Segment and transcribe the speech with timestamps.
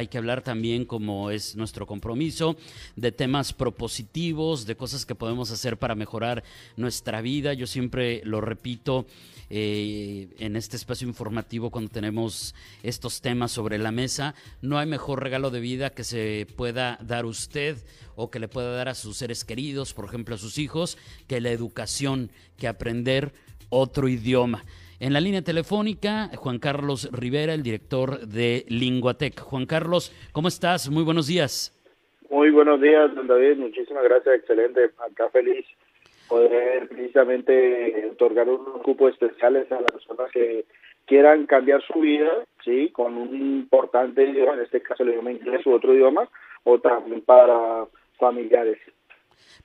[0.00, 2.56] Hay que hablar también, como es nuestro compromiso,
[2.96, 6.42] de temas propositivos, de cosas que podemos hacer para mejorar
[6.78, 7.52] nuestra vida.
[7.52, 9.04] Yo siempre lo repito
[9.50, 14.34] eh, en este espacio informativo cuando tenemos estos temas sobre la mesa.
[14.62, 17.76] No hay mejor regalo de vida que se pueda dar usted
[18.16, 21.42] o que le pueda dar a sus seres queridos, por ejemplo a sus hijos, que
[21.42, 23.34] la educación, que aprender
[23.68, 24.64] otro idioma.
[25.02, 29.40] En la línea telefónica, Juan Carlos Rivera, el director de Linguatec.
[29.40, 30.90] Juan Carlos, ¿cómo estás?
[30.90, 31.74] Muy buenos días.
[32.28, 33.56] Muy buenos días, don David.
[33.56, 34.34] Muchísimas gracias.
[34.34, 34.90] Excelente.
[34.98, 35.64] Acá feliz
[36.28, 40.66] poder precisamente otorgar unos cupos especiales a las personas que
[41.06, 45.64] quieran cambiar su vida, sí, con un importante idioma, en este caso el idioma inglés
[45.64, 46.28] u otro idioma,
[46.64, 47.86] o también para
[48.18, 48.76] familiares.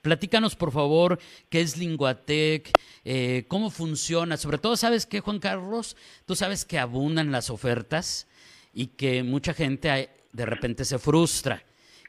[0.02, 2.70] Platícanos, por favor, qué es Linguatec,
[3.04, 4.36] eh, cómo funciona.
[4.36, 5.96] Sobre todo, ¿sabes qué, Juan Carlos?
[6.26, 8.28] Tú sabes que abundan las ofertas
[8.72, 11.62] y que mucha gente de repente se frustra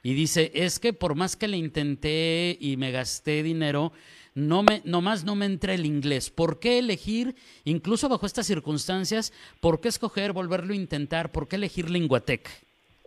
[0.04, 3.92] y dice, es que por más que le intenté y me gasté dinero,
[4.36, 6.30] no me, nomás no me entra el inglés.
[6.30, 11.32] ¿Por qué elegir, incluso bajo estas circunstancias, por qué escoger, volverlo a intentar?
[11.32, 12.48] ¿Por qué elegir Linguatec?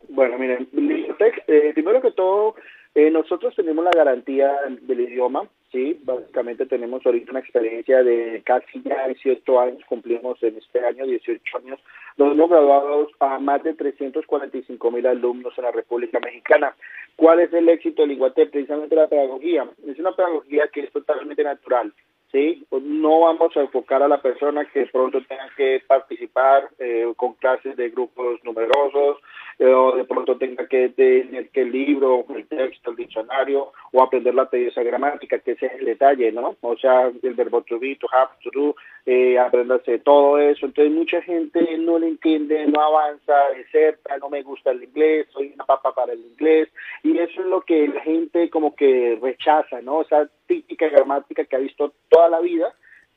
[0.09, 2.57] Bueno, miren, Linguatec, eh, primero que todo,
[2.95, 4.53] eh, nosotros tenemos la garantía
[4.83, 10.57] del idioma, sí, básicamente tenemos ahorita una experiencia de casi ya 18 años, cumplimos en
[10.57, 11.81] este año 18 años,
[12.17, 16.75] nos hemos graduado a más de 345 mil alumnos en la República Mexicana.
[17.17, 18.51] ¿Cuál es el éxito de Linguatec?
[18.51, 19.69] Precisamente la pedagogía.
[19.87, 21.93] Es una pedagogía que es totalmente natural.
[22.33, 22.65] ¿Sí?
[22.69, 27.35] Pues no vamos a enfocar a la persona que pronto tenga que participar eh, con
[27.35, 29.19] clases de grupos numerosos
[29.59, 34.03] eh, o de pronto tenga que tener que el libro, el texto, el diccionario o
[34.03, 36.57] aprender la tediosa gramática, que ese es el detalle, ¿no?
[36.61, 38.75] O sea, el verbo to be, to have, to do,
[39.07, 40.67] eh, aprenderse todo eso.
[40.67, 45.53] Entonces mucha gente no le entiende, no avanza, deserta, no me gusta el inglés, soy
[45.55, 46.69] una papa para el inglés
[47.03, 49.99] y eso es lo que la gente como que rechaza, ¿no?
[49.99, 52.75] O sea, típica gramática que ha visto toda la vida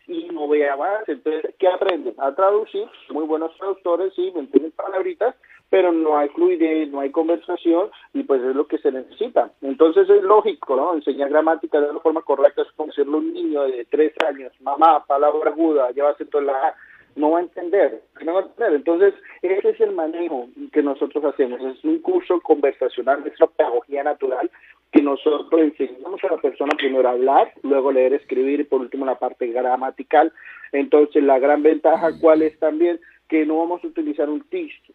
[0.08, 1.14] y no ve avance.
[1.14, 2.16] Entonces, ¿qué aprenden?
[2.18, 5.36] A traducir, muy buenos traductores, sí, me entienden palabritas,
[5.73, 9.50] pero no hay fluidez, no hay conversación y pues es lo que se necesita.
[9.63, 10.94] Entonces es lógico, ¿no?
[10.94, 14.51] Enseñar gramática de una forma correcta es como decirle a un niño de tres años,
[14.61, 16.75] mamá, palabra aguda, lleva acento en la A,
[17.16, 18.73] no va a entender, no va a entender.
[18.73, 21.59] Entonces, ese es el manejo que nosotros hacemos.
[21.59, 24.51] Es un curso conversacional, es una pedagogía natural
[24.91, 29.07] que nosotros enseñamos a la persona primero a hablar, luego leer, escribir y por último
[29.07, 30.31] la parte gramatical.
[30.72, 33.00] Entonces, la gran ventaja, ¿cuál es también?
[33.34, 34.46] Que no vamos a utilizar un,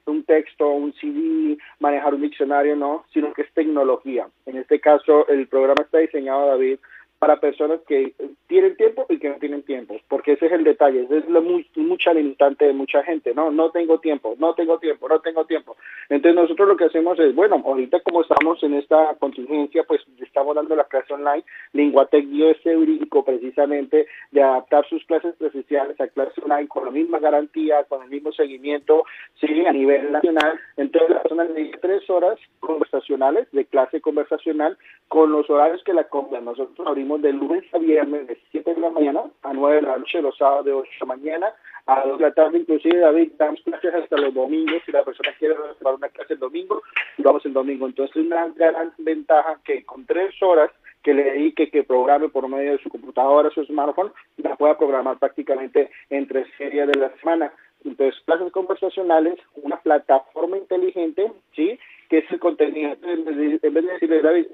[0.07, 4.29] un texto, un CD, manejar un diccionario, no, sino que es tecnología.
[4.47, 6.79] En este caso, el programa está diseñado, David,
[7.19, 8.15] para personas que
[8.47, 11.41] tienen tiempo y que no tienen tiempo, porque ese es el detalle, esa es la
[11.41, 15.77] mucha limitante de mucha gente, no, no tengo tiempo, no tengo tiempo, no tengo tiempo.
[16.09, 20.55] Entonces nosotros lo que hacemos es, bueno, ahorita como estamos en esta contingencia, pues estamos
[20.55, 26.09] dando la clase online, Linguatec dio ese brinco precisamente de adaptar sus clases presenciales a
[26.09, 29.05] clase online con la misma garantía, con el mismo seguimiento,
[29.41, 30.59] sí, a nivel nacional.
[30.77, 36.05] Entonces la persona tiene tres horas conversacionales, de clase conversacional, con los horarios que la
[36.05, 36.45] compran.
[36.45, 39.99] Nosotros abrimos de lunes a viernes de 7 de la mañana a 9 de la
[39.99, 41.55] noche, los sábados de 8 de la mañana
[41.89, 45.33] a 2 de la tarde, inclusive David, damos clases hasta los domingos, si la persona
[45.39, 46.83] quiere tomar una clase el domingo,
[47.17, 47.87] lo vamos el domingo.
[47.87, 50.71] Entonces es una gran ventaja que con tres horas
[51.03, 55.19] que le dedique, que programe por medio de su computadora, su smartphone, la pueda programar
[55.19, 57.53] prácticamente en tres series de la semana.
[57.85, 61.79] Entonces, clases conversacionales, una plataforma inteligente, ¿sí?
[62.11, 62.97] que es el contenido.
[63.03, 64.47] En vez de decirle, David,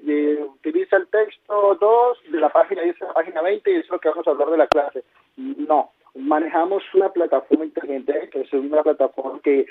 [0.55, 3.91] utiliza el texto 2 de la página 10 a la página 20 y eso es
[3.91, 5.03] lo que vamos a hablar de la clase.
[6.25, 9.67] Manejamos una plataforma inteligente, que es una plataforma que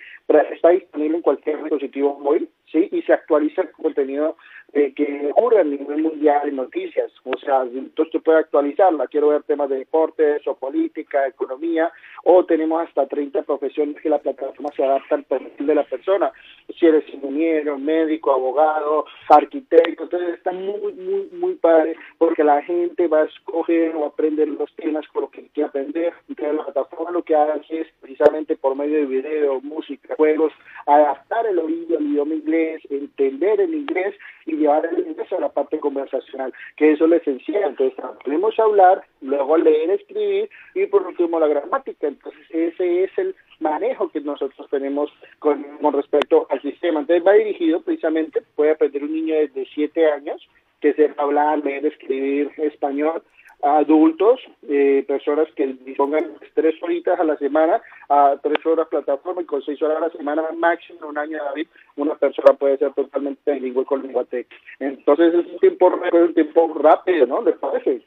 [0.54, 2.90] está disponible en cualquier dispositivo móvil, ¿sí?
[2.92, 4.38] Y se actualiza el contenido
[4.76, 7.12] eh, que ocurre a nivel mundial en noticias.
[7.24, 9.08] O sea, entonces tú puedes actualizarla.
[9.08, 11.92] Quiero ver temas de deportes o política, economía,
[12.24, 16.32] o tenemos hasta 30 profesiones que la plataforma se adapta al perfil de la persona.
[16.80, 23.08] Si eres ingeniero, médico, abogado, arquitecto, entonces está muy, muy, muy padre porque la gente
[23.08, 26.14] va a escoger o aprender los temas con lo que quiere aprender.
[26.28, 30.52] Entonces la plataforma lo que hace es precisamente por medio de video, música, juegos,
[30.88, 34.16] adaptar el oído al idioma inglés, entender el inglés
[34.54, 37.72] y llevar el inglés a la parte conversacional, que eso es lo esencial.
[37.72, 42.08] Entonces, podemos hablar, luego leer, escribir y por último la gramática.
[42.08, 47.00] Entonces, ese es el manejo que nosotros tenemos con, con respecto al sistema.
[47.00, 50.48] Entonces va dirigido precisamente, puede aprender un niño desde 7 años
[50.82, 53.24] que sepa hablar, leer, escribir español,
[53.64, 59.46] adultos, eh, personas que dispongan tres horitas a la semana, a tres horas plataforma y
[59.46, 63.54] con seis horas a la semana máximo un año David, una persona puede ser totalmente
[63.54, 64.48] bilingüe con Linguatec.
[64.80, 67.42] Entonces es un tiempo, un tiempo rápido, ¿no?
[67.42, 68.06] ¿Le parece?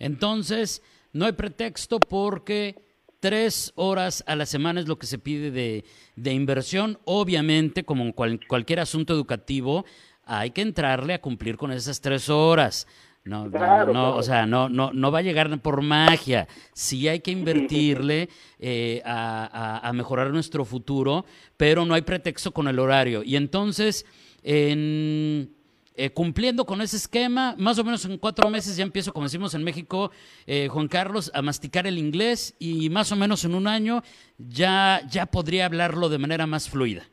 [0.00, 0.82] Entonces,
[1.12, 2.74] no hay pretexto porque
[3.20, 5.84] tres horas a la semana es lo que se pide de,
[6.16, 6.98] de inversión.
[7.04, 9.84] Obviamente, como en cualquier asunto educativo,
[10.24, 12.86] hay que entrarle a cumplir con esas tres horas.
[13.28, 16.48] No, no, o sea, no, no, no va a llegar por magia.
[16.72, 21.26] Sí hay que invertirle eh, a, mejorar nuestro futuro,
[21.56, 23.22] pero no hay pretexto con el horario.
[23.22, 24.06] Y entonces,
[24.42, 25.52] en,
[25.94, 29.52] eh, cumpliendo con ese esquema, más o menos en cuatro meses ya empiezo, como decimos
[29.52, 30.10] en México,
[30.46, 34.02] eh, Juan Carlos, a masticar el inglés y más o menos en un año
[34.38, 37.04] ya, ya podría hablarlo de manera más fluida.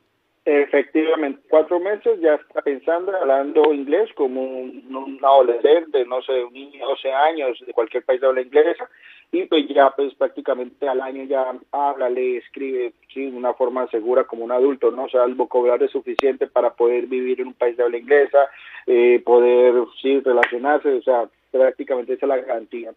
[0.47, 6.81] Efectivamente, cuatro meses ya está pensando, hablando inglés como un, adolescente, no sé, un niño
[6.81, 8.87] de 12 años de cualquier país de habla inglesa,
[9.31, 13.87] y pues ya pues prácticamente al año ya habla, lee, escribe, sí, de una forma
[13.87, 15.05] segura como un adulto, ¿no?
[15.05, 18.47] O sea, el vocabulario es suficiente para poder vivir en un país de habla inglesa,
[18.85, 22.91] eh, poder, sí, relacionarse, o sea, prácticamente esa es la garantía.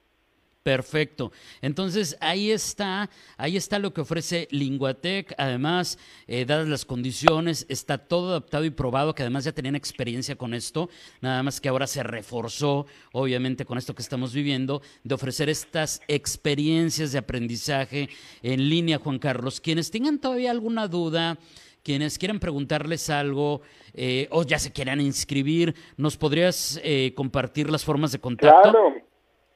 [0.68, 1.32] Perfecto.
[1.62, 5.34] Entonces ahí está, ahí está lo que ofrece Linguatec.
[5.38, 10.36] Además, eh, dadas las condiciones, está todo adaptado y probado, que además ya tenían experiencia
[10.36, 10.90] con esto,
[11.22, 16.02] nada más que ahora se reforzó, obviamente, con esto que estamos viviendo, de ofrecer estas
[16.06, 18.10] experiencias de aprendizaje
[18.42, 19.62] en línea, Juan Carlos.
[19.62, 21.38] Quienes tengan todavía alguna duda,
[21.82, 23.62] quienes quieran preguntarles algo
[23.94, 28.70] eh, o ya se quieran inscribir, ¿nos podrías eh, compartir las formas de contacto?
[28.70, 29.07] Claro.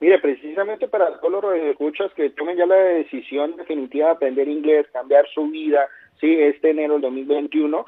[0.03, 4.85] Mire, precisamente para todos los escuchas que tomen ya la decisión definitiva de aprender inglés,
[4.93, 5.89] cambiar su vida,
[6.21, 7.87] sí, este enero del 2021,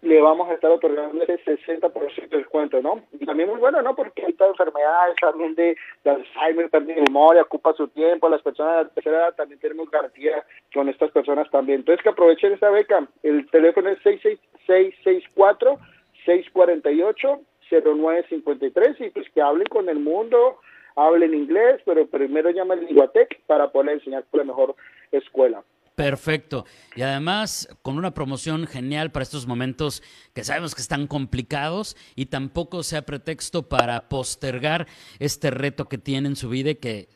[0.02, 3.02] le vamos a estar otorgando ese 60% de descuento, ¿no?
[3.20, 3.96] Y también muy bueno, ¿no?
[3.96, 8.78] Porque estas enfermedades también de, de Alzheimer, también de memoria, ocupa su tiempo, las personas
[8.78, 11.80] de la tercera edad también tenemos garantía con estas personas también.
[11.80, 13.08] Entonces que aprovechen esta beca.
[13.24, 15.78] El teléfono es 664
[16.26, 17.42] 648
[17.82, 20.60] 0953 y pues que hablen con el mundo,
[20.96, 24.76] hablen inglés, pero primero llamen al Linguatec para poder enseñar por la mejor
[25.12, 25.64] escuela.
[25.96, 26.66] Perfecto.
[26.96, 30.04] Y además con una promoción genial para estos momentos
[30.34, 34.88] que sabemos que están complicados y tampoco sea pretexto para postergar
[35.20, 37.08] este reto que tiene en su vida y que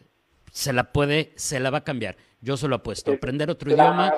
[0.51, 2.15] se la puede, se la va a cambiar.
[2.41, 3.11] Yo se lo apuesto.
[3.11, 4.13] Aprender otro idioma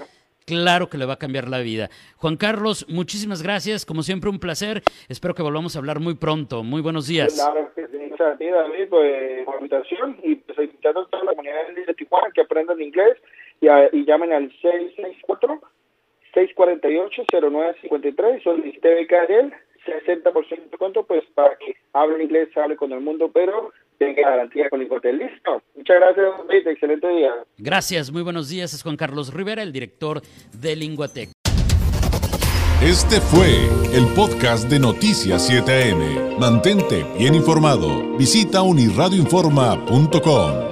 [0.46, 1.90] claro que le va a cambiar la vida.
[2.18, 3.86] Juan Carlos, muchísimas gracias.
[3.86, 4.82] Como siempre, un placer.
[5.10, 6.64] Espero que volvamos a hablar muy pronto.
[6.64, 7.34] Muy buenos días.
[7.34, 11.94] Claro que sí, David, pues, por invitación y pues invitando a toda la comunidad de
[11.94, 13.18] Tijuana que aprendan inglés
[13.60, 15.62] y, y llamen al 664
[16.34, 19.54] 648 0953 solicité beca de él
[19.86, 23.72] 60% de descuento pues para que hable inglés, hable con el mundo, pero
[24.02, 25.20] tenga garantía con Incotel.
[25.20, 25.62] Listo.
[25.76, 26.26] Muchas gracias,
[26.66, 27.32] Excelente día.
[27.58, 28.12] Gracias.
[28.12, 28.74] Muy buenos días.
[28.74, 30.22] Es Juan Carlos Rivera, el director
[30.60, 31.30] de Linguatec.
[32.82, 33.48] Este fue
[33.96, 36.40] el podcast de Noticias 7am.
[36.40, 38.18] Mantente bien informado.
[38.18, 40.71] Visita unirradioinforma.com.